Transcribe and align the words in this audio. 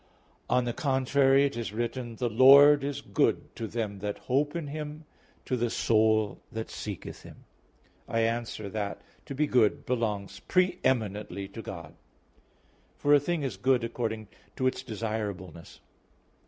On 0.49 0.65
the 0.65 0.73
contrary, 0.73 1.45
It 1.45 1.55
is 1.55 1.71
written 1.71 2.07
(Lam. 2.07 2.15
3:25): 2.15 2.17
"The 2.17 2.29
Lord 2.29 2.83
is 2.83 3.01
good 3.01 3.55
to 3.55 3.67
them 3.67 3.99
that 3.99 4.17
hope 4.17 4.55
in 4.55 4.65
Him, 4.65 5.05
to 5.45 5.55
the 5.55 5.69
soul 5.69 6.41
that 6.51 6.71
seeketh 6.71 7.21
Him." 7.21 7.45
I 8.07 8.21
answer 8.21 8.67
that, 8.69 9.03
To 9.27 9.35
be 9.35 9.45
good 9.45 9.85
belongs 9.85 10.39
pre 10.39 10.79
eminently 10.83 11.47
to 11.49 11.61
God. 11.61 11.93
For 12.97 13.13
a 13.13 13.19
thing 13.19 13.43
is 13.43 13.57
good 13.57 13.83
according 13.83 14.29
to 14.55 14.65
its 14.65 14.81
desirableness. 14.81 15.79